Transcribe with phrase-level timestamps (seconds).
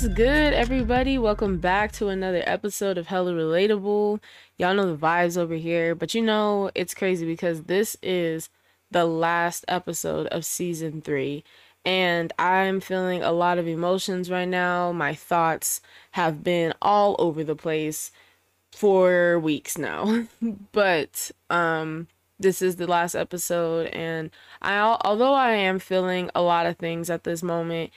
[0.00, 1.18] What's good, everybody?
[1.18, 4.18] Welcome back to another episode of Hella Relatable.
[4.56, 8.48] Y'all know the vibes over here, but you know, it's crazy because this is
[8.90, 11.44] the last episode of season three,
[11.84, 14.90] and I'm feeling a lot of emotions right now.
[14.90, 18.10] My thoughts have been all over the place
[18.72, 20.24] for weeks now,
[20.72, 24.30] but um, this is the last episode, and
[24.62, 27.90] I although I am feeling a lot of things at this moment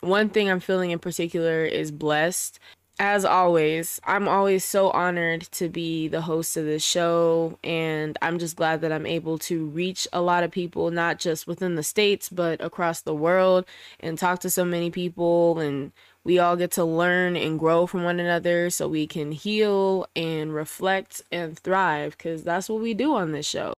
[0.00, 2.58] one thing I'm feeling in particular is blessed.
[2.98, 8.38] As always, I'm always so honored to be the host of this show, and I'm
[8.38, 11.82] just glad that I'm able to reach a lot of people, not just within the
[11.82, 13.64] States, but across the world,
[14.00, 15.58] and talk to so many people.
[15.60, 15.92] And
[16.24, 20.52] we all get to learn and grow from one another so we can heal and
[20.52, 23.72] reflect and thrive, because that's what we do on this show.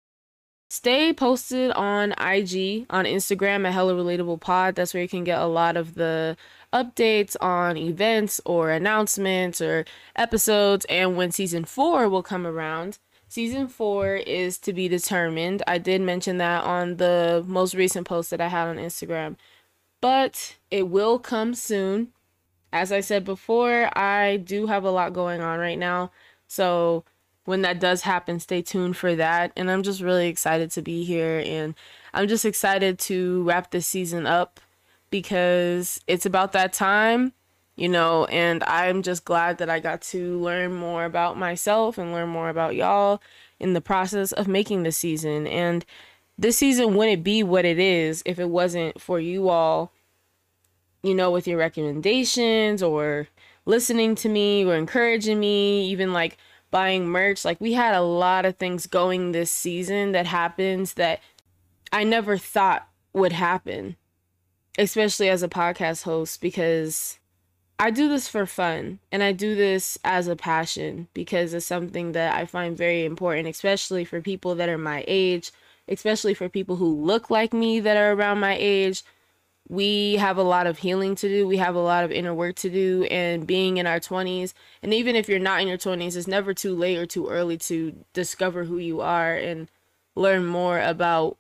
[0.73, 4.75] Stay posted on IG, on Instagram at Hella Relatable Pod.
[4.75, 6.35] That's where you can get a lot of the
[6.73, 9.85] updates on events or announcements or
[10.17, 12.99] episodes and when season four will come around.
[13.29, 15.63] Season four is to be determined.
[15.67, 19.37] I did mention that on the most recent post that I had on Instagram,
[20.01, 22.15] but it will come soon.
[22.73, 26.13] As I said before, I do have a lot going on right now.
[26.49, 27.05] So
[27.45, 29.53] when that does happen, stay tuned for that.
[29.57, 31.43] And I'm just really excited to be here.
[31.45, 31.75] And
[32.15, 34.61] I'm just excited to wrap this season up
[35.11, 37.33] because it's about that time,
[37.77, 38.27] you know.
[38.27, 42.49] And I'm just glad that I got to learn more about myself and learn more
[42.49, 43.21] about y'all
[43.59, 45.47] in the process of making the season.
[45.47, 45.85] And
[46.39, 49.93] this season wouldn't be what it is if it wasn't for you all,
[51.03, 53.29] you know, with your recommendations or
[53.65, 56.39] listening to me or encouraging me, even like
[56.73, 57.45] buying merch.
[57.45, 61.21] Like we had a lot of things going this season that happens that
[61.93, 63.95] I never thought would happen,
[64.77, 67.21] especially as a podcast host because
[67.79, 72.13] I do this for fun and I do this as a passion because it's something
[72.13, 75.53] that I find very important, especially for people that are my age,
[75.89, 79.05] especially for people who look like me that are around my age
[79.69, 81.47] we have a lot of healing to do.
[81.47, 83.05] We have a lot of inner work to do.
[83.05, 84.53] And being in our 20s,
[84.83, 87.57] and even if you're not in your 20s, it's never too late or too early
[87.59, 89.69] to discover who you are and
[90.15, 91.37] learn more about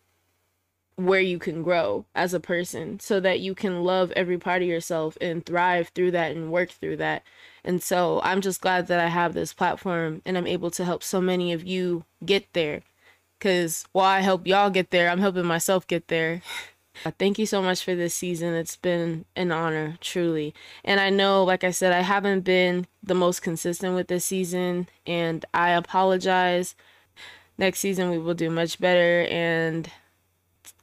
[0.96, 4.68] where you can grow as a person so that you can love every part of
[4.68, 7.22] yourself and thrive through that and work through that.
[7.64, 11.02] And so I'm just glad that I have this platform and I'm able to help
[11.02, 12.82] so many of you get there.
[13.38, 16.42] Because while I help y'all get there, I'm helping myself get there.
[17.04, 18.54] Uh, thank you so much for this season.
[18.54, 20.54] It's been an honor, truly.
[20.84, 24.88] And I know, like I said, I haven't been the most consistent with this season,
[25.06, 26.76] and I apologize.
[27.58, 29.26] Next season, we will do much better.
[29.28, 29.90] And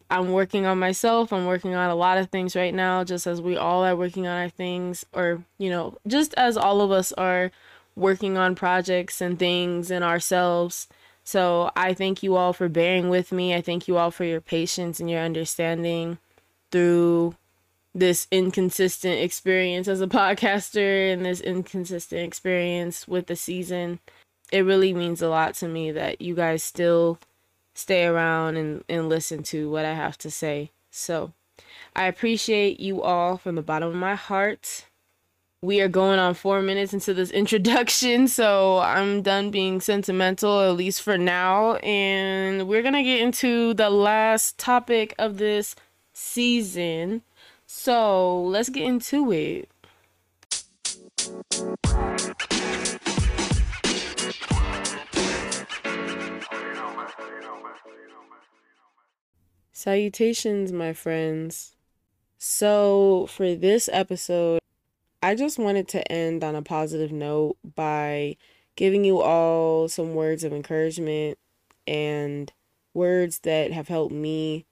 [0.10, 1.32] I'm working on myself.
[1.32, 4.28] I'm working on a lot of things right now, just as we all are working
[4.28, 7.52] on our things, or, you know, just as all of us are
[7.96, 10.88] working on projects and things and ourselves
[11.30, 13.54] so I thank you all for bearing with me.
[13.54, 16.18] I thank you all for your patience and your understanding
[16.72, 17.36] through
[17.94, 24.00] this inconsistent experience as a podcaster and this inconsistent experience with the season.
[24.52, 27.20] It really means a lot to me that you guys still
[27.76, 30.72] stay around and, and listen to what I have to say.
[30.90, 31.34] So
[31.96, 34.86] I appreciate you all from the bottom of my heart
[35.62, 40.76] we are going on four minutes into this introduction, so I'm done being sentimental, at
[40.76, 41.76] least for now.
[41.76, 45.76] And we're gonna get into the last topic of this
[46.14, 47.24] season.
[47.66, 49.70] So let's get into it.
[59.72, 61.74] Salutations, my friends.
[62.38, 64.60] So, for this episode,
[65.22, 68.38] I just wanted to end on a positive note by
[68.78, 71.38] giving you all some words of encouragement
[71.86, 72.52] and
[72.94, 74.66] words that have helped me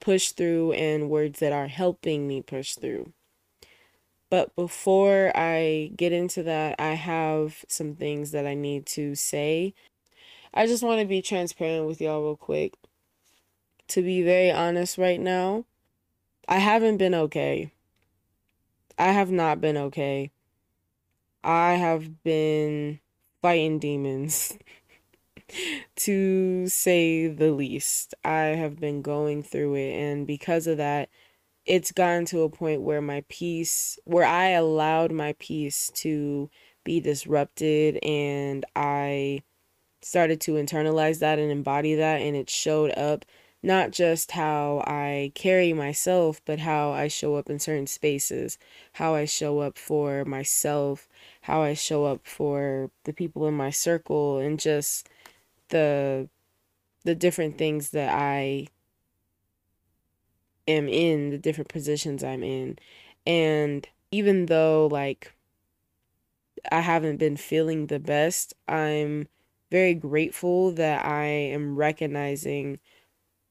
[0.00, 3.12] push through and words that are helping me push through.
[4.30, 9.74] But before I get into that, I have some things that I need to say.
[10.54, 12.74] I just want to be transparent with y'all real quick.
[13.88, 15.64] To be very honest right now,
[16.46, 17.72] I haven't been okay.
[18.98, 20.32] I have not been okay.
[21.44, 22.98] I have been
[23.40, 24.58] fighting demons,
[25.96, 28.14] to say the least.
[28.24, 31.08] I have been going through it, and because of that,
[31.64, 36.50] it's gotten to a point where my peace, where I allowed my peace to
[36.82, 39.42] be disrupted, and I
[40.02, 43.24] started to internalize that and embody that, and it showed up
[43.62, 48.58] not just how I carry myself, but how I show up in certain spaces,
[48.94, 51.08] how I show up for myself,
[51.42, 55.08] how I show up for the people in my circle, and just
[55.70, 56.28] the
[57.04, 58.68] the different things that I
[60.66, 62.78] am in, the different positions I'm in.
[63.26, 65.34] And even though like
[66.70, 69.28] I haven't been feeling the best, I'm
[69.70, 72.78] very grateful that I am recognizing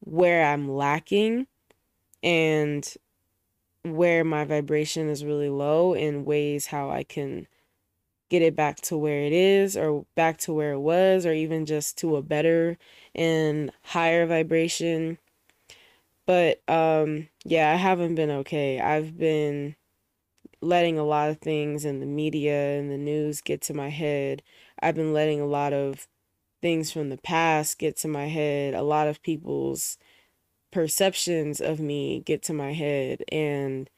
[0.09, 1.47] where I'm lacking
[2.23, 2.93] and
[3.83, 7.47] where my vibration is really low in ways how I can
[8.29, 11.65] get it back to where it is or back to where it was or even
[11.65, 12.77] just to a better
[13.15, 15.17] and higher vibration.
[16.25, 18.81] But um yeah, I haven't been okay.
[18.81, 19.75] I've been
[20.61, 24.41] letting a lot of things in the media and the news get to my head.
[24.81, 26.07] I've been letting a lot of
[26.61, 28.73] things from the past get to my head.
[28.73, 29.97] A lot of people's
[30.71, 33.89] perceptions of me get to my head and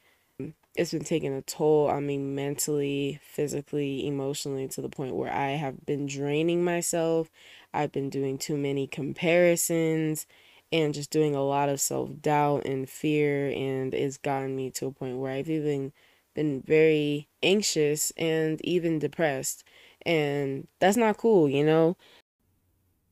[0.76, 5.50] it's been taking a toll on me mentally, physically, emotionally to the point where I
[5.50, 7.28] have been draining myself.
[7.74, 10.26] I've been doing too many comparisons
[10.72, 14.92] and just doing a lot of self-doubt and fear and it's gotten me to a
[14.92, 15.92] point where I've even
[16.34, 19.64] been very anxious and even depressed.
[20.06, 21.96] And that's not cool, you know?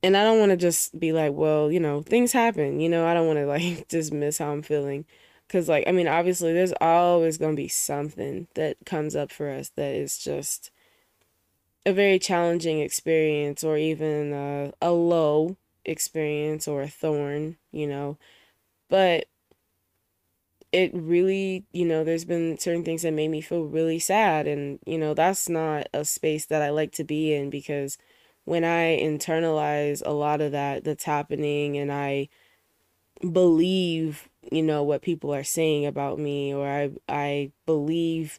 [0.02, 3.06] And I don't want to just be like, well, you know, things happen, you know?
[3.06, 5.04] I don't want to like dismiss how I'm feeling.
[5.46, 9.48] Because, like, I mean, obviously, there's always going to be something that comes up for
[9.50, 10.70] us that is just
[11.86, 15.56] a very challenging experience or even a, a low
[15.86, 18.18] experience or a thorn, you know?
[18.90, 19.26] But
[20.72, 24.46] it really, you know, there's been certain things that made me feel really sad.
[24.46, 27.96] And, you know, that's not a space that I like to be in because
[28.48, 32.28] when I internalize a lot of that that's happening and I
[33.32, 38.38] believe, you know, what people are saying about me or I I believe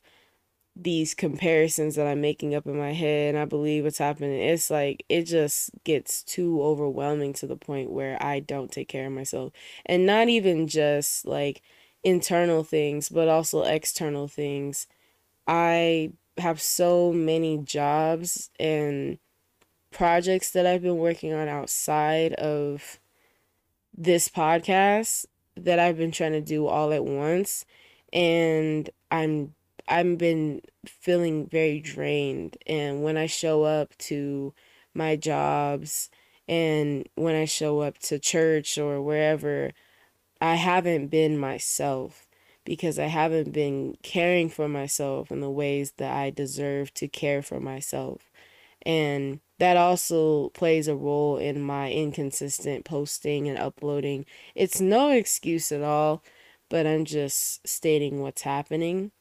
[0.76, 4.34] these comparisons that I'm making up in my head and I believe what's happening.
[4.42, 9.08] It's like it just gets too overwhelming to the point where I don't take care
[9.08, 9.54] of myself.
[9.86, 11.62] And not even just like
[12.04, 14.88] internal things, but also external things.
[15.48, 19.20] I have so many jobs and
[19.92, 23.00] projects that I've been working on outside of
[23.96, 25.26] this podcast
[25.56, 27.66] that I've been trying to do all at once
[28.14, 29.54] and I'm
[29.88, 34.54] I've been feeling very drained and when I show up to
[34.94, 36.10] my jobs
[36.48, 39.72] and when I show up to church or wherever
[40.40, 42.28] I haven't been myself
[42.64, 47.42] because I haven't been caring for myself in the ways that I deserve to care
[47.42, 48.29] for myself.
[48.86, 54.26] And that also plays a role in my inconsistent posting and uploading.
[54.56, 56.24] It's no excuse at all,
[56.70, 59.12] but I'm just stating what's happening.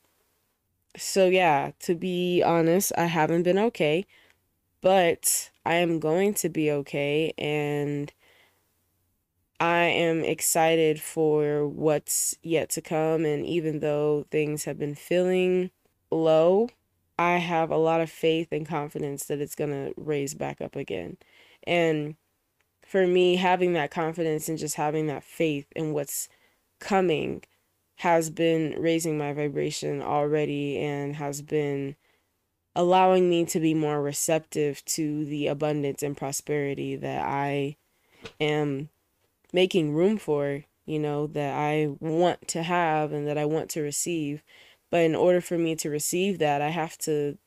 [0.96, 4.06] So, yeah, to be honest, I haven't been okay,
[4.80, 7.32] but I am going to be okay.
[7.36, 8.12] And
[9.60, 13.24] I am excited for what's yet to come.
[13.24, 15.70] And even though things have been feeling
[16.10, 16.68] low,
[17.18, 20.76] I have a lot of faith and confidence that it's going to raise back up
[20.76, 21.16] again.
[21.64, 22.16] And
[22.86, 26.28] for me, having that confidence and just having that faith in what's
[26.78, 27.42] coming
[27.96, 31.96] has been raising my vibration already and has been
[32.76, 37.76] allowing me to be more receptive to the abundance and prosperity that I
[38.40, 38.88] am
[39.52, 43.80] making room for, you know, that I want to have and that I want to
[43.80, 44.42] receive.
[44.90, 47.38] But in order for me to receive that, I have to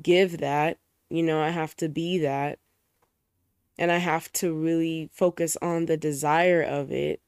[0.00, 2.58] give that, you know, I have to be that.
[3.78, 7.20] And I have to really focus on the desire of it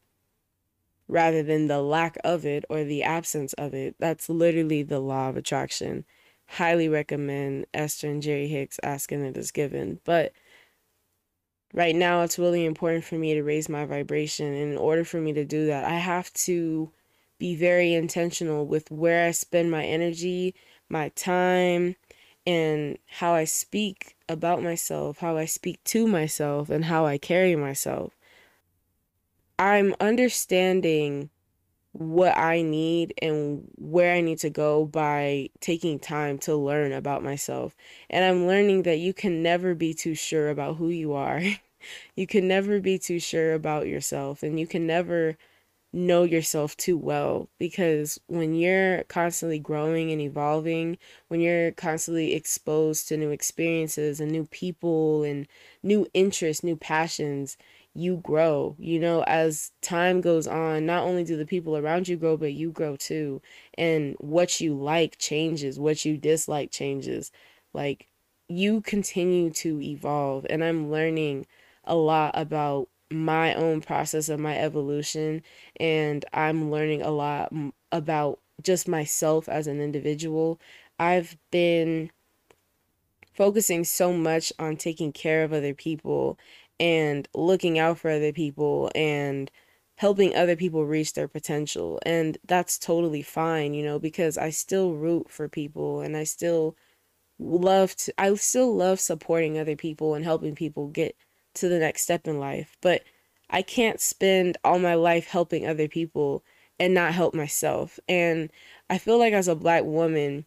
[1.09, 3.97] rather than the lack of it or the absence of it.
[3.99, 6.05] That's literally the law of attraction.
[6.47, 10.01] Highly recommend Esther and Jerry Hicks Ask and It Is Given.
[10.05, 10.33] But
[11.73, 14.47] right now it's really important for me to raise my vibration.
[14.47, 16.93] And in order for me to do that, I have to
[17.39, 20.55] be very intentional with where I spend my energy,
[20.89, 21.97] my time,
[22.47, 27.57] and how I speak about myself, how I speak to myself, and how I carry
[27.57, 28.17] myself.
[29.59, 31.31] I'm understanding
[31.93, 37.25] what I need and where I need to go by taking time to learn about
[37.25, 37.75] myself.
[38.11, 41.41] And I'm learning that you can never be too sure about who you are.
[42.17, 45.39] you can never be too sure about yourself and you can never
[45.97, 50.99] know yourself too well because when you're constantly growing and evolving,
[51.29, 55.49] when you're constantly exposed to new experiences and new people and
[55.83, 57.57] new interests, new passions,
[57.95, 58.77] you grow.
[58.79, 62.53] You know, as time goes on, not only do the people around you grow, but
[62.53, 63.41] you grow too.
[63.79, 67.33] And what you like changes, what you dislike changes.
[67.73, 68.09] Like,
[68.49, 70.47] you continue to evolve.
[70.51, 71.47] And I'm learning
[71.85, 75.43] a lot about my own process of my evolution.
[75.79, 77.53] And I'm learning a lot
[77.93, 80.61] about just myself as an individual.
[80.99, 82.11] I've been
[83.35, 86.39] focusing so much on taking care of other people
[86.81, 89.51] and looking out for other people and
[89.97, 91.99] helping other people reach their potential.
[92.05, 96.77] And that's totally fine, you know, because I still root for people and I still
[97.39, 101.17] love to I still love supporting other people and helping people get
[101.57, 102.77] to the next step in life.
[102.81, 103.03] But
[103.51, 106.45] I can't spend all my life helping other people
[106.79, 107.99] and not help myself.
[108.09, 108.51] And
[108.91, 110.47] I feel like as a black woman,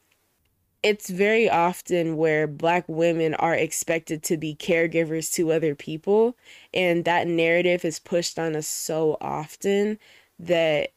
[0.81, 6.37] it's very often where black women are expected to be caregivers to other people
[6.73, 9.99] and that narrative is pushed on us so often
[10.37, 10.91] that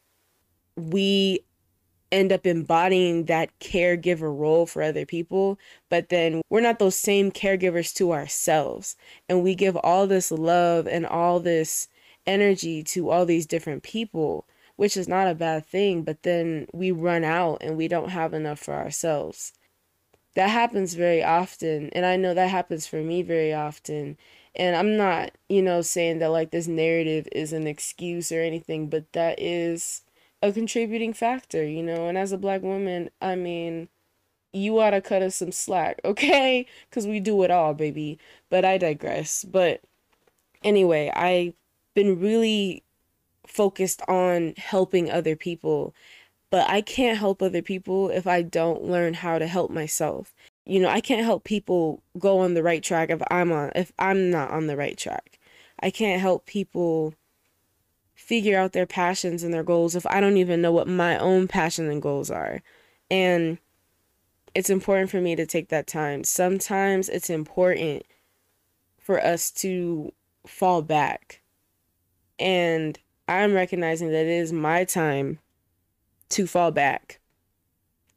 [0.76, 1.40] we
[2.12, 7.32] end up embodying that caregiver role for other people but then we're not those same
[7.32, 8.96] caregivers to ourselves.
[9.28, 11.88] And we give all this love and all this
[12.26, 16.90] energy to all these different people which is not a bad thing but then we
[16.92, 19.52] run out and we don't have enough for ourselves.
[20.34, 24.18] That happens very often and i know that happens for me very often.
[24.54, 28.88] And i'm not you know saying that like this narrative is an excuse or anything
[28.88, 30.01] but that is
[30.42, 32.08] a contributing factor you know?
[32.08, 33.88] And as a black woman i mean
[34.52, 36.66] you ought to cut us some slack okay?
[36.90, 38.18] Because we do it all baby.
[38.50, 39.44] But i digress.
[39.44, 39.80] But
[40.64, 41.54] anyway i've
[41.94, 42.82] been really
[43.46, 45.94] focused on helping other people.
[46.50, 50.34] But I can't help other people if I don't learn how to help myself.
[50.66, 53.92] You know, I can't help people go on the right track if I'm on if
[53.98, 55.38] I'm not on the right track.
[55.82, 57.14] I can't help people
[58.22, 61.48] figure out their passions and their goals if I don't even know what my own
[61.48, 62.62] passion and goals are.
[63.10, 63.58] And
[64.54, 66.22] it's important for me to take that time.
[66.22, 68.04] Sometimes it's important
[68.98, 70.12] for us to
[70.46, 71.40] fall back.
[72.38, 75.40] And I'm recognizing that it is my time
[76.30, 77.18] to fall back.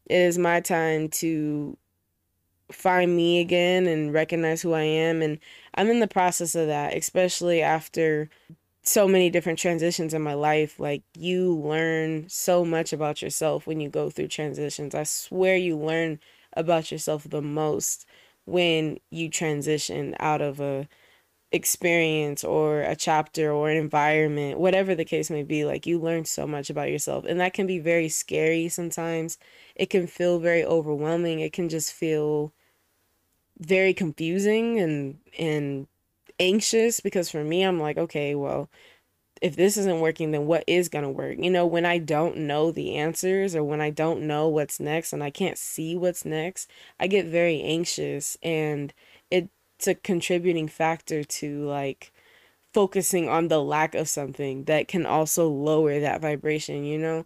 [0.06, 1.78] It is my time to
[2.72, 5.24] find me again and recognize who I am.
[5.24, 5.40] And
[5.74, 8.30] I'm in the process of that, especially after
[8.86, 10.80] so many different transitions in my life.
[10.80, 14.96] Like, you learn so much about yourself when you go through transitions.
[14.96, 16.20] I swear you learn
[16.54, 18.06] about yourself the most
[18.46, 20.88] when you transition out of a
[21.52, 26.26] experience or a chapter or an environment, whatever the case may be, like you learn
[26.26, 27.26] so much about yourself.
[27.26, 29.38] And that can be very scary sometimes.
[29.76, 31.40] It can feel very overwhelming.
[31.40, 32.54] It can just feel
[33.60, 35.88] very confusing and and
[36.40, 38.70] anxious because for me I'm like, okay, well,
[39.42, 41.38] if this isn't working, then what is going to work?
[41.40, 45.14] You know, when I don't know the answers or when I don't know what's next
[45.14, 48.94] and I can't see what's next, I get very anxious and
[49.30, 52.12] it's a contributing factor to like
[52.74, 57.26] focusing on the lack of something that can also lower that vibration, you know?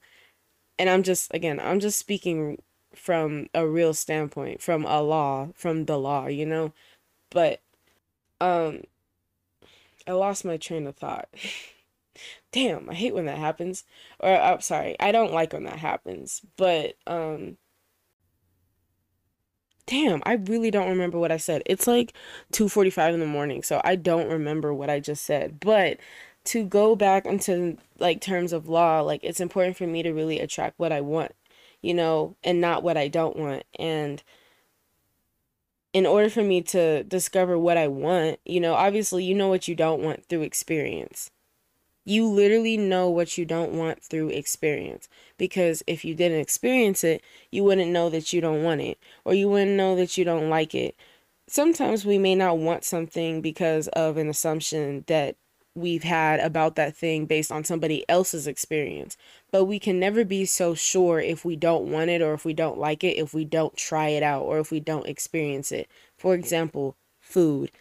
[0.79, 2.61] And I'm just again, I'm just speaking
[2.95, 6.73] from a real standpoint, from a law, from the law, you know?
[7.31, 7.61] But
[8.41, 8.83] um
[10.07, 11.29] I lost my train of thought.
[12.51, 13.83] Damn, I hate when that happens.
[14.19, 16.41] Or I'm sorry, I don't like when that happens.
[16.57, 17.57] But um
[19.89, 21.63] damn, I really don't remember what I said.
[21.65, 22.13] It's like
[22.51, 25.59] 2:45 in the morning, so I don't remember what I just said.
[25.59, 25.99] But
[26.45, 30.39] to go back into like terms of law, like it's important for me to really
[30.39, 31.33] attract what I want,
[31.81, 33.63] you know, and not what I don't want.
[33.79, 34.21] And
[35.93, 39.67] in order for me to discover what I want, you know, obviously you know what
[39.67, 41.31] you don't want through experience.
[42.05, 45.09] You literally know what you don't want through experience.
[45.37, 49.33] Because if you didn't experience it, you wouldn't know that you don't want it, or
[49.33, 50.95] you wouldn't know that you don't like it.
[51.47, 55.35] Sometimes we may not want something because of an assumption that
[55.75, 59.17] we've had about that thing based on somebody else's experience.
[59.51, 62.53] But we can never be so sure if we don't want it or if we
[62.53, 65.89] don't like it, if we don't try it out or if we don't experience it.
[66.17, 67.71] For example, food.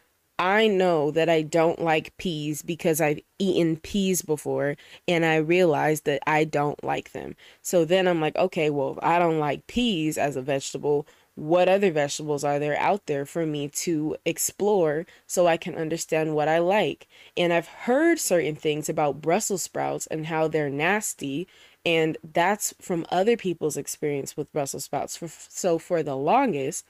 [0.40, 4.76] I know that I don't like peas because I've eaten peas before
[5.09, 7.35] and I realized that I don't like them.
[7.61, 11.68] So then I'm like, okay, well, if I don't like peas as a vegetable, what
[11.68, 16.49] other vegetables are there out there for me to explore so I can understand what
[16.49, 17.07] I like?
[17.37, 21.47] And I've heard certain things about Brussels sprouts and how they're nasty.
[21.87, 25.18] And that's from other people's experience with Brussels sprouts.
[25.49, 26.85] So for the longest,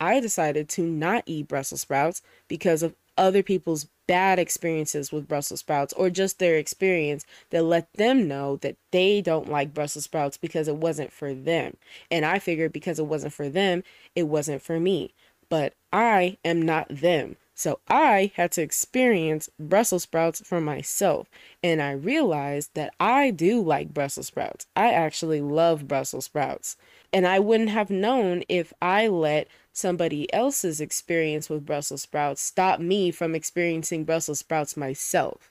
[0.00, 5.60] I decided to not eat Brussels sprouts because of other people's bad experiences with Brussels
[5.60, 10.36] sprouts or just their experience that let them know that they don't like Brussels sprouts
[10.36, 11.76] because it wasn't for them.
[12.10, 15.14] And I figured because it wasn't for them, it wasn't for me.
[15.48, 17.36] But I am not them.
[17.54, 21.28] So I had to experience Brussels sprouts for myself.
[21.62, 24.66] And I realized that I do like Brussels sprouts.
[24.74, 26.76] I actually love Brussels sprouts.
[27.12, 32.80] And I wouldn't have known if I let somebody else's experience with Brussels sprouts stop
[32.80, 35.50] me from experiencing Brussels sprouts myself.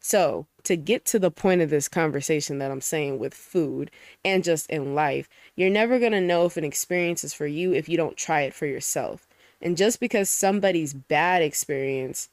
[0.00, 3.90] So, to get to the point of this conversation that I'm saying with food
[4.22, 7.72] and just in life, you're never going to know if an experience is for you
[7.72, 9.26] if you don't try it for yourself.
[9.62, 12.28] And just because somebody's bad experience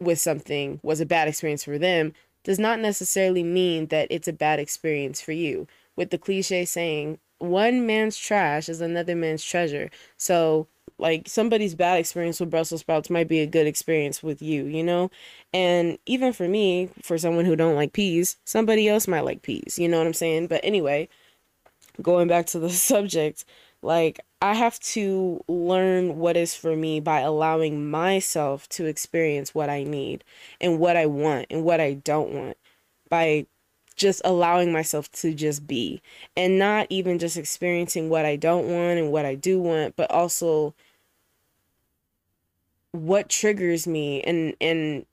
[0.00, 4.32] with something was a bad experience for them does not necessarily mean that it's a
[4.32, 5.68] bad experience for you.
[5.94, 9.90] With the cliche saying, one man's trash is another man's treasure.
[10.16, 10.68] So,
[10.98, 14.84] like somebody's bad experience with Brussels sprouts might be a good experience with you, you
[14.84, 15.10] know?
[15.52, 19.78] And even for me, for someone who don't like peas, somebody else might like peas,
[19.78, 20.46] you know what I'm saying?
[20.46, 21.08] But anyway,
[22.00, 23.44] going back to the subject,
[23.82, 29.68] like I have to learn what is for me by allowing myself to experience what
[29.68, 30.24] I need
[30.60, 32.56] and what I want and what I don't want
[33.08, 33.46] by
[34.02, 36.02] just allowing myself to just be
[36.36, 40.10] and not even just experiencing what I don't want and what I do want, but
[40.10, 40.74] also
[42.90, 45.06] what triggers me and and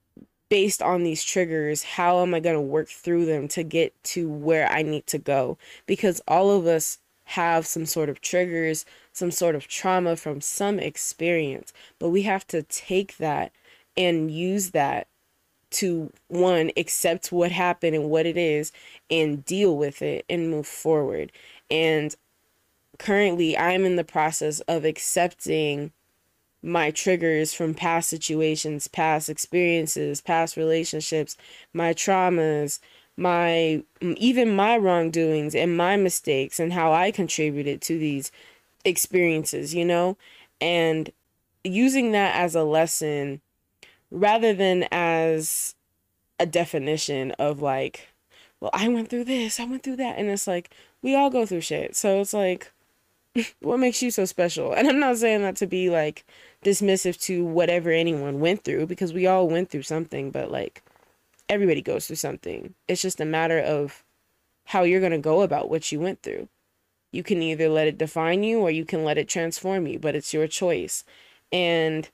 [0.49, 4.27] based on these triggers, how am I going to work through them to get to
[4.27, 5.59] where I need to go?
[5.85, 10.79] Because all of us have some sort of triggers, some sort of trauma from some
[10.79, 13.51] experience, but we have to take that
[13.95, 15.07] and use that
[15.71, 18.71] to one accept what happened and what it is
[19.09, 21.31] and deal with it and move forward.
[21.69, 22.15] And
[22.99, 25.91] currently i'm in the process of accepting
[26.61, 31.37] my triggers from past situations past experiences past relationships
[31.73, 32.79] my traumas
[33.15, 38.31] my even my wrongdoings and my mistakes and how i contributed to these
[38.85, 40.17] experiences you know?
[40.61, 41.09] And
[41.63, 43.41] using that as a lesson
[44.11, 45.75] rather than as
[46.39, 48.07] a definition of like,
[48.59, 50.17] well, I went through this, I went through that.
[50.17, 51.95] And it's like, we all go through shit.
[51.95, 52.71] So it's like,
[53.61, 54.73] what makes you so special?
[54.73, 56.25] And I'm not saying that to be like
[56.63, 60.83] dismissive to whatever anyone went through because we all went through something, but like
[61.47, 62.73] everybody goes through something.
[62.87, 64.03] It's just a matter of
[64.65, 66.47] how you're going to go about what you went through.
[67.11, 70.15] You can either let it define you or you can let it transform you, but
[70.15, 71.03] it's your choice.
[71.51, 72.07] And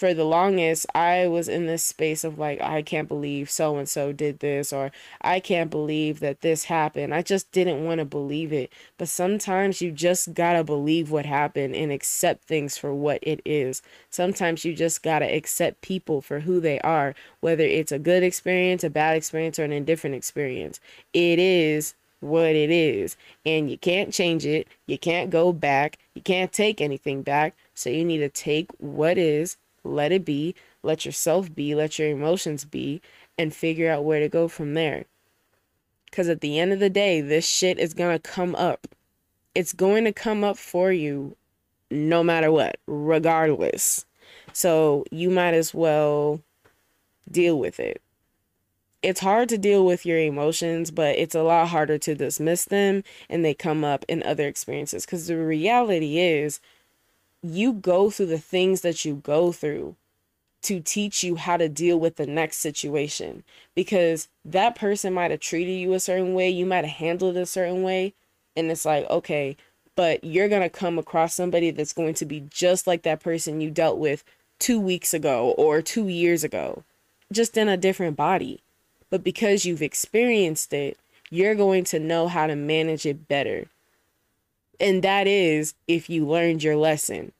[0.00, 3.86] for the longest, I was in this space of like, I can't believe so and
[3.86, 7.14] so did this, or I can't believe that this happened.
[7.14, 8.72] I just didn't want to believe it.
[8.96, 13.82] But sometimes you just gotta believe what happened and accept things for what it is.
[14.08, 18.82] Sometimes you just gotta accept people for who they are, whether it's a good experience,
[18.82, 20.80] a bad experience, or an indifferent experience.
[21.12, 24.66] It is what it is, and you can't change it.
[24.86, 25.98] You can't go back.
[26.14, 27.54] You can't take anything back.
[27.74, 32.08] So you need to take what is let it be, let yourself be, let your
[32.08, 33.00] emotions be,
[33.38, 35.04] and figure out where to go from there.
[36.06, 38.86] Because at the end of the day, this shit is going to come up.
[39.54, 41.36] It's going to come up for you
[41.90, 44.06] no matter what, regardless.
[44.52, 46.40] So you might as well
[47.30, 48.00] deal with it.
[49.02, 53.02] It's hard to deal with your emotions, but it's a lot harder to dismiss them
[53.30, 55.06] and they come up in other experiences.
[55.06, 56.60] Because the reality is,
[57.42, 59.96] you go through the things that you go through
[60.62, 63.42] to teach you how to deal with the next situation
[63.74, 67.40] because that person might have treated you a certain way, you might have handled it
[67.40, 68.12] a certain way,
[68.54, 69.56] and it's like, okay,
[69.96, 73.60] but you're going to come across somebody that's going to be just like that person
[73.60, 74.22] you dealt with
[74.58, 76.84] 2 weeks ago or 2 years ago,
[77.32, 78.60] just in a different body.
[79.08, 80.98] But because you've experienced it,
[81.30, 83.66] you're going to know how to manage it better
[84.80, 87.32] and that is if you learned your lesson.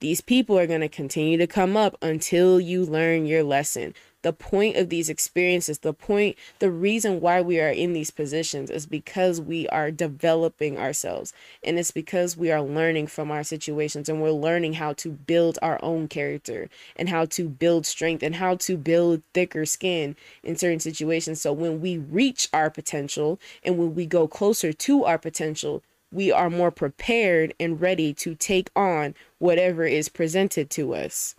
[0.00, 3.94] These people are going to continue to come up until you learn your lesson.
[4.20, 8.70] The point of these experiences, the point, the reason why we are in these positions
[8.70, 11.32] is because we are developing ourselves.
[11.62, 15.58] And it's because we are learning from our situations and we're learning how to build
[15.62, 20.56] our own character and how to build strength and how to build thicker skin in
[20.56, 21.40] certain situations.
[21.40, 25.82] So when we reach our potential and when we go closer to our potential,
[26.14, 31.34] we are more prepared and ready to take on whatever is presented to us.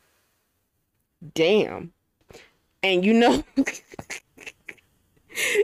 [1.34, 1.94] Damn.
[2.84, 3.44] And you know,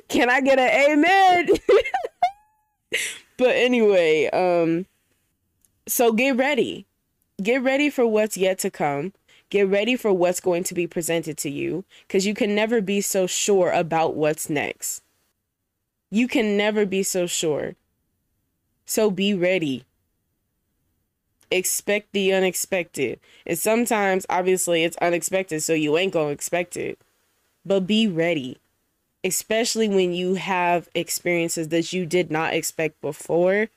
[0.08, 1.50] can I get an amen?
[3.38, 4.86] but anyway, um,
[5.88, 6.86] so get ready.
[7.44, 9.12] Get ready for what's yet to come.
[9.50, 13.02] Get ready for what's going to be presented to you because you can never be
[13.02, 15.04] so sure about what's next.
[16.10, 17.76] You can never be so sure.
[18.92, 19.86] So be ready.
[21.50, 23.20] Expect the unexpected.
[23.46, 27.00] And sometimes, obviously, it's unexpected, so you ain't gonna expect it.
[27.66, 28.58] But be ready
[29.24, 33.70] especially when you have experiences that you did not expect before,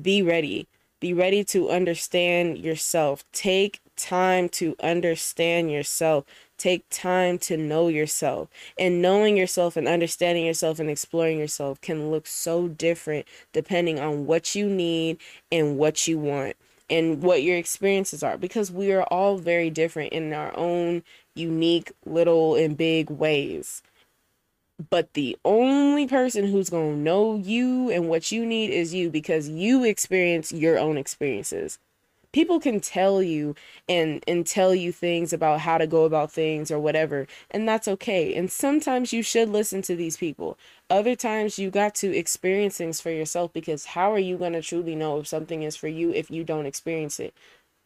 [0.00, 0.66] be ready.
[1.00, 3.24] Be ready to understand yourself.
[3.32, 6.24] Take time to understand yourself.
[6.56, 8.48] Take time to know yourself.
[8.78, 14.26] And knowing yourself and understanding yourself and exploring yourself can look so different depending on
[14.26, 15.18] what you need
[15.50, 16.56] and what you want
[16.88, 21.02] and what your experiences are because we are all very different in our own
[21.34, 23.82] unique little and big ways.
[24.90, 29.08] But the only person who's going to know you and what you need is you
[29.08, 31.78] because you experience your own experiences.
[32.34, 33.54] People can tell you
[33.88, 37.86] and and tell you things about how to go about things or whatever, and that's
[37.86, 38.34] okay.
[38.34, 40.58] And sometimes you should listen to these people.
[40.90, 44.62] Other times you got to experience things for yourself because how are you going to
[44.62, 47.32] truly know if something is for you if you don't experience it?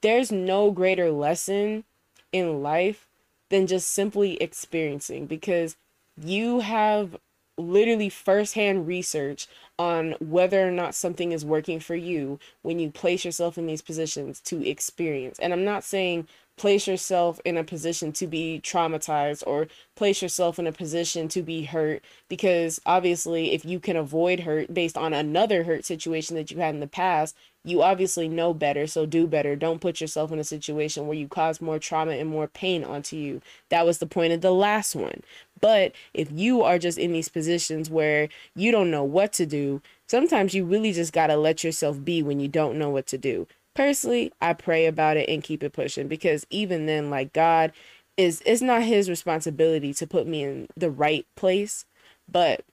[0.00, 1.84] There's no greater lesson
[2.32, 3.06] in life
[3.50, 5.76] than just simply experiencing because
[6.16, 7.18] you have
[7.59, 9.47] literally firsthand research
[9.79, 13.83] on whether or not something is working for you when you place yourself in these
[13.83, 15.38] positions to experience.
[15.38, 20.59] And I'm not saying place yourself in a position to be traumatized or place yourself
[20.59, 25.12] in a position to be hurt because obviously if you can avoid hurt based on
[25.14, 29.27] another hurt situation that you had in the past you obviously know better so do
[29.27, 29.55] better.
[29.57, 33.16] Don't put yourself in a situation where you cause more trauma and more pain onto
[33.16, 33.42] you.
[33.68, 35.23] That was the point of the last one.
[35.61, 39.83] But if you are just in these positions where you don't know what to do
[40.09, 43.18] sometimes you really just got to let yourself be when you don't know what to
[43.18, 43.47] do
[43.78, 47.70] personally, I pray about it and keep it pushing because even then, like God
[48.16, 51.84] is it's not his responsibility to put me in the right place,
[52.28, 52.64] but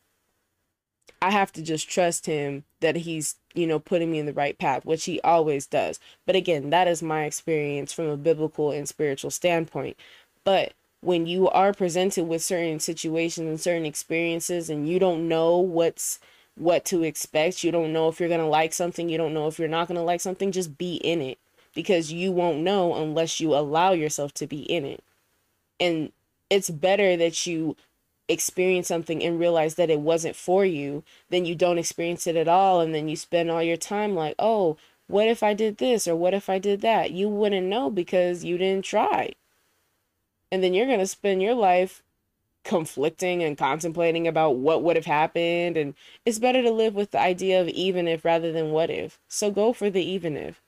[1.21, 4.57] I have to just trust him that he's, you know, putting me in the right
[4.57, 5.99] path, which he always does.
[6.25, 9.97] But again, that is my experience from a biblical and spiritual standpoint.
[10.43, 15.59] But when you are presented with certain situations and certain experiences and you don't know
[15.59, 16.19] what's
[16.55, 17.63] what to expect.
[17.63, 19.09] You don't know if you're going to like something.
[19.09, 20.51] You don't know if you're not going to like something.
[20.51, 21.37] Just be in it
[21.73, 25.03] because you won't know unless you allow yourself to be in it.
[25.79, 26.11] And
[26.49, 27.75] it's better that you
[28.27, 32.47] experience something and realize that it wasn't for you than you don't experience it at
[32.47, 36.07] all and then you spend all your time like, "Oh, what if I did this
[36.07, 39.33] or what if I did that?" You wouldn't know because you didn't try.
[40.51, 42.01] And then you're going to spend your life
[42.65, 45.93] conflicting and contemplating about what would have happened and
[46.25, 49.19] it's better to live with the idea of even if rather than what if.
[49.30, 50.62] So go for the even if.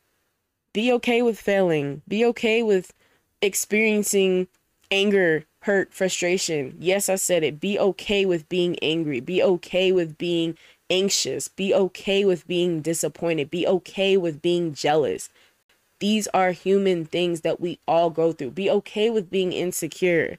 [0.71, 2.03] Be okay with failing.
[2.07, 2.93] Be okay with
[3.41, 4.47] experiencing
[4.91, 6.77] anger hurt frustration.
[6.79, 7.59] Yes i said it.
[7.59, 9.19] Be okay with being angry.
[9.19, 10.55] Be okay with being
[10.89, 11.47] anxious.
[11.47, 13.49] Be okay with being disappointed.
[13.49, 15.29] Be okay with being jealous.
[15.99, 18.51] These are human things that we all go through.
[18.51, 20.37] Be okay with being insecure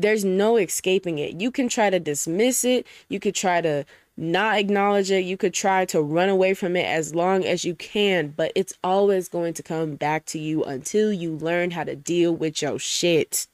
[0.00, 1.40] there's no escaping it.
[1.40, 3.84] You can try to dismiss it, you could try to
[4.16, 7.74] not acknowledge it, you could try to run away from it as long as you
[7.74, 11.96] can, but it's always going to come back to you until you learn how to
[11.96, 13.46] deal with your shit.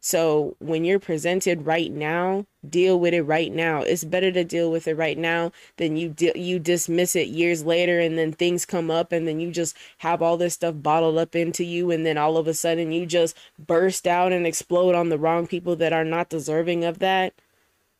[0.00, 3.82] So when you're presented right now, deal with it right now.
[3.82, 7.64] It's better to deal with it right now than you di- you dismiss it years
[7.64, 11.18] later and then things come up and then you just have all this stuff bottled
[11.18, 14.94] up into you and then all of a sudden you just burst out and explode
[14.94, 17.34] on the wrong people that are not deserving of that.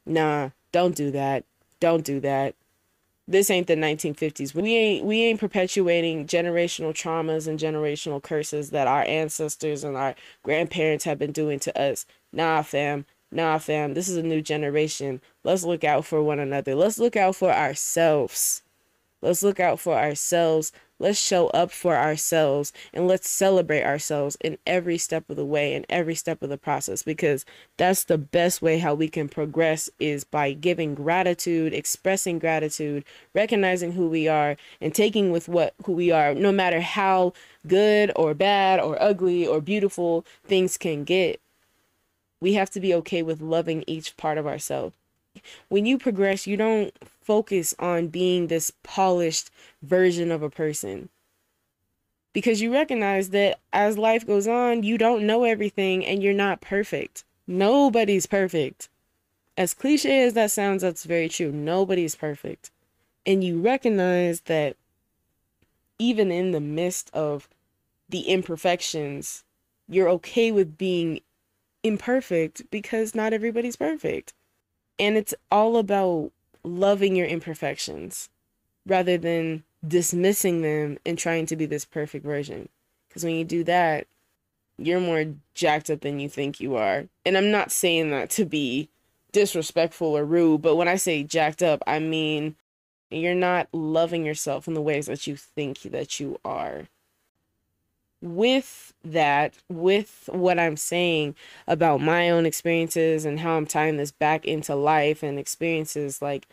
[0.06, 1.44] Nah, don't do that.
[1.80, 2.54] Don't do that
[3.28, 4.54] this ain't the 1950s.
[4.54, 10.14] We ain't we ain't perpetuating generational traumas and generational curses that our ancestors and our
[10.42, 12.06] grandparents have been doing to us.
[12.32, 13.04] Nah, fam.
[13.30, 13.92] Nah, fam.
[13.92, 15.20] This is a new generation.
[15.44, 16.74] Let's look out for one another.
[16.74, 18.62] Let's look out for ourselves.
[19.20, 20.72] Let's look out for ourselves.
[21.00, 25.74] Let's show up for ourselves and let's celebrate ourselves in every step of the way
[25.74, 27.44] and every step of the process because
[27.76, 33.92] that's the best way how we can progress is by giving gratitude, expressing gratitude, recognizing
[33.92, 37.32] who we are and taking with what who we are no matter how
[37.66, 41.40] good or bad or ugly or beautiful things can get.
[42.40, 44.94] We have to be okay with loving each part of ourselves
[45.68, 46.92] when you progress, you don't
[47.28, 49.50] focus on being this polished
[49.82, 51.10] version of a person.
[52.32, 56.62] Because you recognize that as life goes on, you don't know everything and you're not
[56.62, 57.24] perfect.
[57.46, 58.88] Nobody's perfect.
[59.58, 61.52] As cliche as that sounds, that's very true.
[61.52, 62.70] Nobody's perfect.
[63.26, 64.76] And you recognize that
[65.98, 67.46] even in the midst of
[68.08, 69.44] the imperfections.
[69.88, 71.20] You're okay with being
[71.82, 74.32] imperfect because not everybody's perfect.
[74.98, 76.32] And it's all about
[76.68, 78.28] loving your imperfections
[78.86, 82.68] rather than dismissing them and trying to be this perfect version.
[83.08, 84.06] Because when you do that,
[84.76, 87.06] you're more jacked up than you think you are.
[87.26, 88.88] And I'm not saying that to be
[89.32, 92.56] disrespectful or rude, but when I say jacked up, I mean
[93.10, 96.88] you're not loving yourself in the ways that you think that you are.
[98.20, 104.10] With that, with what I'm saying about my own experiences and how I'm tying this
[104.10, 106.48] back into life and experiences, like,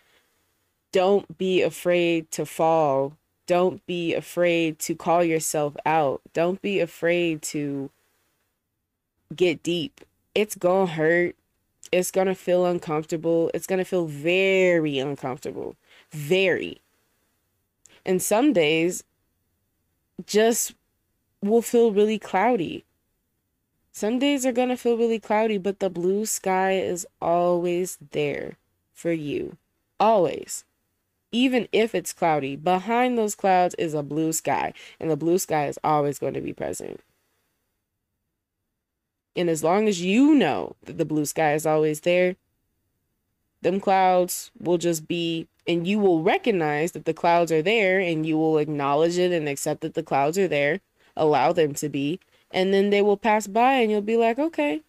[0.95, 3.17] don't be afraid to fall.
[3.47, 6.21] Don't be afraid to call yourself out.
[6.31, 7.89] Don't be afraid to
[9.35, 9.99] get deep.
[10.33, 11.35] It's gonna hurt.
[11.91, 13.51] It's gonna feel uncomfortable.
[13.53, 15.75] It's gonna feel very uncomfortable.
[16.11, 16.79] Very.
[18.05, 19.03] And some days
[20.25, 20.75] just
[21.41, 22.85] will feel really cloudy.
[23.91, 28.55] Some days are gonna feel really cloudy, but the blue sky is always there
[28.93, 29.57] for you.
[29.99, 30.63] Always.
[31.35, 34.71] Even if it's cloudy, behind those clouds is a blue sky,
[35.01, 37.01] and the blue sky is always going to be present.
[39.35, 42.37] And as long as you know that the blue sky is always there,
[43.61, 48.25] them clouds will just be, and you will recognize that the clouds are there and
[48.25, 50.79] you will acknowledge it and accept that the clouds are there,
[51.17, 52.17] allow them to be,
[52.49, 54.83] and then they will pass by and you'll be like, okay.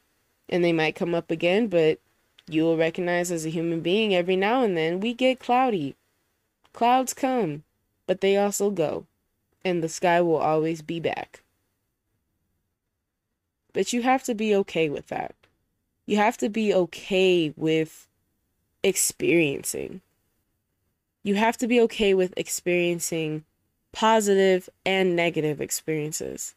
[0.49, 1.99] And they might come up again, but
[2.49, 5.97] you will recognize as a human being every now and then we get cloudy.
[6.77, 7.63] Clouds come,
[8.07, 9.07] but they also go,
[9.65, 11.43] and the sky will always be back.
[13.73, 15.35] But you have to be okay with that.
[16.05, 18.07] You have to be okay with
[18.83, 20.03] experiencing.
[21.23, 23.45] You have to be okay with experiencing
[23.93, 26.55] positive and negative experiences.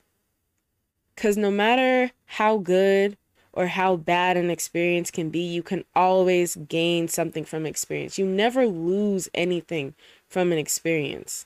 [1.15, 3.15] Because no matter how good
[3.53, 8.17] or how bad an experience can be, you can always gain something from experience.
[8.17, 9.95] You never lose anything
[10.27, 11.45] from an experience.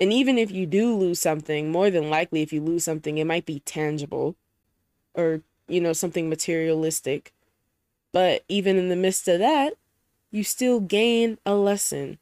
[0.00, 3.26] And even if you do lose something, more than likely, if you lose something, it
[3.26, 4.36] might be tangible
[5.14, 7.32] or you know something materialistic
[8.12, 9.74] but even in the midst of that
[10.30, 12.18] you still gain a lesson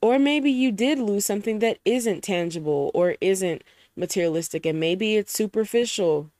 [0.00, 3.62] or maybe you did lose something that isn't tangible or isn't
[3.96, 6.30] materialistic and maybe it's superficial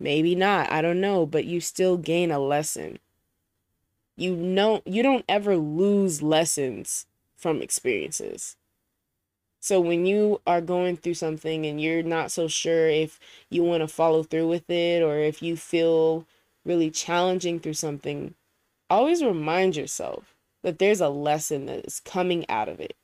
[0.00, 2.98] maybe not i don't know but you still gain a lesson
[4.16, 8.56] you know you don't ever lose lessons from experiences
[9.62, 13.82] so when you are going through something and you're not so sure if you want
[13.82, 16.26] to follow through with it or if you feel
[16.64, 18.34] really challenging through something,
[18.88, 22.96] always remind yourself that there's a lesson that is coming out of it.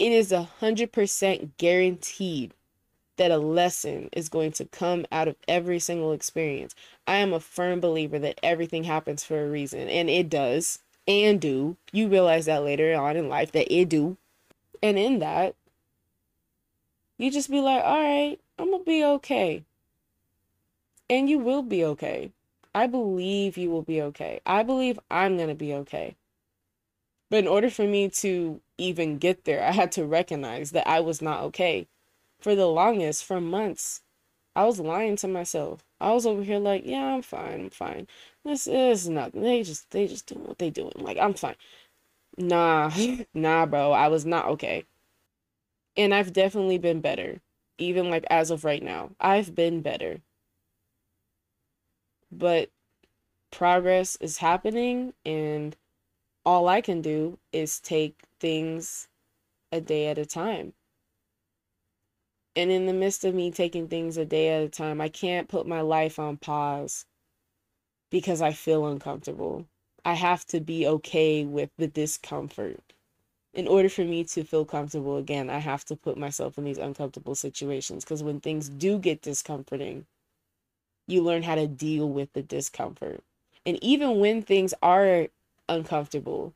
[0.00, 2.52] It is a hundred percent guaranteed
[3.16, 6.74] that a lesson is going to come out of every single experience.
[7.06, 11.40] I am a firm believer that everything happens for a reason, and it does, and
[11.40, 11.76] do.
[11.92, 14.16] You realize that later on in life that it do.
[14.82, 15.54] And in that,
[17.16, 19.64] you just be like, all right, I'm to be okay.
[21.08, 22.32] And you will be okay.
[22.74, 24.40] I believe you will be okay.
[24.44, 26.16] I believe I'm to be okay.
[27.30, 31.00] But in order for me to even get there, I had to recognize that I
[31.00, 31.86] was not okay.
[32.38, 34.02] For the longest, for months,
[34.56, 35.84] I was lying to myself.
[36.00, 38.08] I was over here like, yeah, I'm fine, I'm fine.
[38.44, 39.42] This is nothing.
[39.42, 40.92] They just they just doing what they doing.
[40.96, 41.56] Like, I'm fine.
[42.38, 42.92] Nah,
[43.34, 43.92] nah, bro.
[43.92, 44.86] I was not okay.
[45.96, 47.40] And I've definitely been better.
[47.78, 50.22] Even like as of right now, I've been better.
[52.30, 52.70] But
[53.50, 55.76] progress is happening, and
[56.46, 59.08] all I can do is take things
[59.72, 60.74] a day at a time.
[62.56, 65.48] And in the midst of me taking things a day at a time, I can't
[65.48, 67.04] put my life on pause
[68.10, 69.66] because I feel uncomfortable.
[70.04, 72.80] I have to be okay with the discomfort.
[73.54, 76.78] In order for me to feel comfortable again, I have to put myself in these
[76.78, 80.06] uncomfortable situations because when things do get discomforting,
[81.06, 83.22] you learn how to deal with the discomfort.
[83.66, 85.28] And even when things are
[85.68, 86.52] uncomfortable,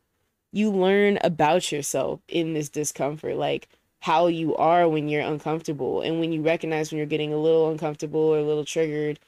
[0.53, 3.69] you learn about yourself in this discomfort, like
[4.01, 6.03] how you are when you're uncomfortable.
[6.03, 9.19] And when you recognize when you're getting a little uncomfortable or a little triggered,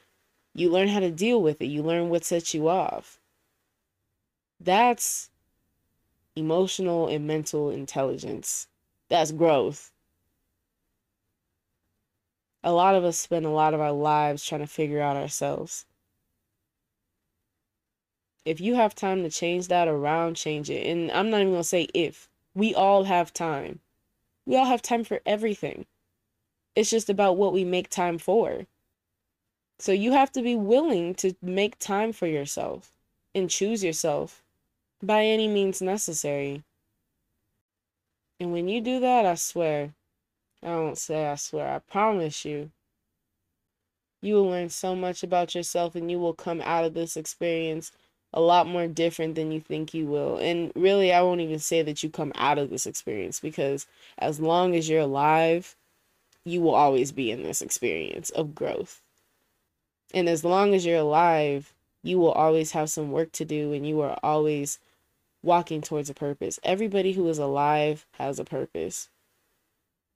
[0.53, 1.65] you learn how to deal with it.
[1.67, 3.19] You learn what sets you off.
[4.59, 5.29] That's
[6.35, 8.67] emotional and mental intelligence.
[9.09, 9.91] That's growth.
[12.63, 15.85] A lot of us spend a lot of our lives trying to figure out ourselves.
[18.45, 20.87] If you have time to change that around, change it.
[20.87, 22.29] And I'm not even going to say if.
[22.53, 23.79] We all have time.
[24.51, 25.85] We all have time for everything.
[26.75, 28.65] It's just about what we make time for.
[29.79, 32.91] So you have to be willing to make time for yourself
[33.33, 34.43] and choose yourself
[35.01, 36.63] by any means necessary.
[38.41, 39.93] And when you do that, I swear,
[40.61, 42.71] I won't say I swear, I promise you,
[44.21, 47.93] you will learn so much about yourself and you will come out of this experience
[48.33, 50.37] a lot more different than you think you will.
[50.37, 54.39] And really, I won't even say that you come out of this experience because as
[54.39, 55.75] long as you're alive,
[56.45, 59.01] you will always be in this experience of growth.
[60.13, 63.87] And as long as you're alive, you will always have some work to do and
[63.87, 64.79] you are always
[65.43, 66.59] walking towards a purpose.
[66.63, 69.09] Everybody who is alive has a purpose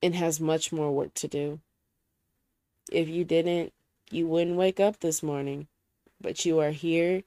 [0.01, 1.60] and has much more work to do.
[2.91, 3.73] If you didn't,
[4.12, 5.67] you wouldn't wake up this morning,
[6.21, 7.23] but you are here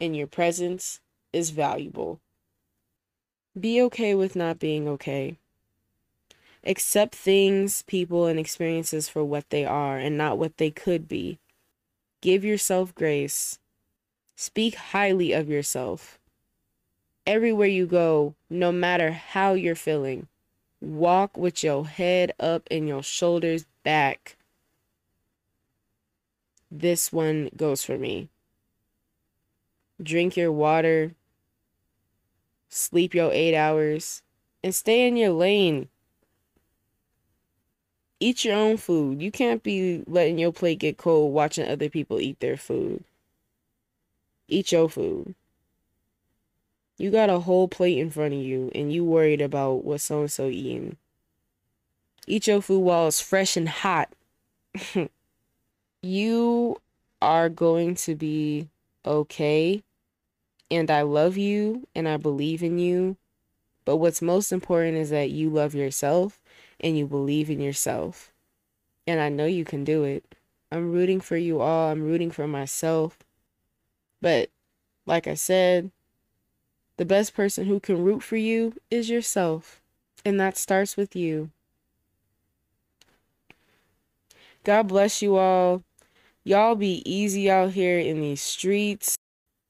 [0.00, 1.00] and your presence
[1.32, 2.20] is valuable.
[3.58, 5.38] Be okay with not being okay.
[6.64, 11.38] Accept things, people, and experiences for what they are and not what they could be.
[12.20, 13.58] Give yourself grace.
[14.34, 16.18] Speak highly of yourself.
[17.26, 20.26] Everywhere you go, no matter how you're feeling,
[20.80, 24.36] walk with your head up and your shoulders back.
[26.70, 28.28] This one goes for me.
[30.04, 31.14] Drink your water,
[32.68, 34.22] sleep your eight hours,
[34.62, 35.88] and stay in your lane.
[38.20, 39.22] Eat your own food.
[39.22, 43.02] You can't be letting your plate get cold watching other people eat their food.
[44.46, 45.34] Eat your food.
[46.98, 50.20] You got a whole plate in front of you and you worried about what so
[50.20, 50.96] and so eating.
[52.26, 54.12] Eat your food while it's fresh and hot.
[56.02, 56.80] you
[57.20, 58.68] are going to be
[59.04, 59.82] okay.
[60.70, 63.16] And I love you and I believe in you.
[63.84, 66.40] But what's most important is that you love yourself
[66.80, 68.32] and you believe in yourself.
[69.06, 70.34] And I know you can do it.
[70.72, 71.90] I'm rooting for you all.
[71.90, 73.18] I'm rooting for myself.
[74.20, 74.50] But
[75.06, 75.90] like I said,
[76.96, 79.82] the best person who can root for you is yourself.
[80.24, 81.50] And that starts with you.
[84.64, 85.82] God bless you all.
[86.42, 89.16] Y'all be easy out here in these streets.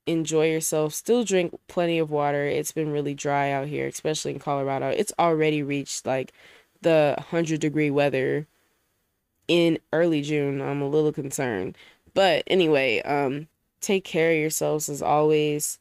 [0.06, 0.92] Enjoy yourself.
[0.94, 2.44] Still drink plenty of water.
[2.44, 4.88] It's been really dry out here, especially in Colorado.
[4.88, 6.32] It's already reached like
[6.82, 8.46] the 100 degree weather
[9.48, 10.60] in early June.
[10.60, 11.76] I'm a little concerned.
[12.14, 13.48] But anyway, um
[13.80, 15.78] take care of yourselves as always.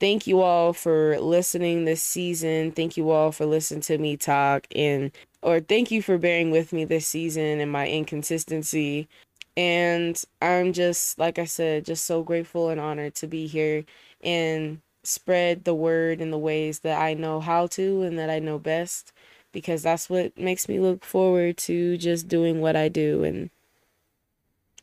[0.00, 2.72] Thank you all for listening this season.
[2.72, 5.10] Thank you all for listening to me talk and
[5.42, 9.08] or thank you for bearing with me this season and my inconsistency.
[9.56, 13.84] And I'm just like I said, just so grateful and honored to be here
[14.22, 18.38] and spread the word in the ways that I know how to and that I
[18.38, 19.12] know best
[19.52, 23.50] because that's what makes me look forward to just doing what I do and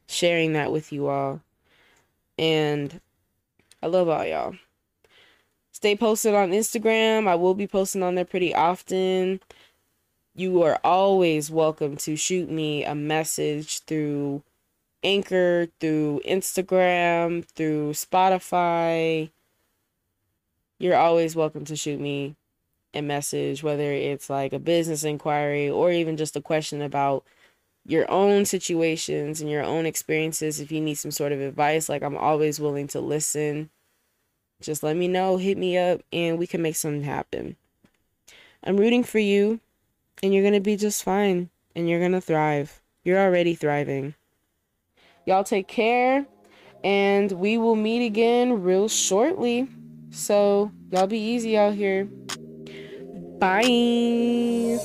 [0.07, 1.41] sharing that with you all.
[2.39, 2.99] And
[3.83, 4.55] I love all y'all.
[5.71, 7.27] Stay posted on Instagram.
[7.27, 9.41] I will be posting on there pretty often.
[10.36, 14.41] You are always welcome to shoot me a message through
[15.03, 19.29] Anchor, through Instagram, through Spotify.
[20.79, 22.35] You're always welcome to shoot me
[22.93, 27.25] a message, whether it's like a business inquiry or even just a question about
[27.85, 30.59] your own situations and your own experiences.
[30.59, 33.69] If you need some sort of advice, like I'm always willing to listen
[34.63, 37.57] just let me know, hit me up, and we can make something happen.
[38.63, 39.59] I'm rooting for you,
[40.21, 42.81] and you're going to be just fine, and you're going to thrive.
[43.03, 44.15] You're already thriving.
[45.25, 46.25] Y'all take care,
[46.83, 49.67] and we will meet again real shortly.
[50.12, 52.05] So, y'all be easy out here.
[53.39, 54.79] Bye.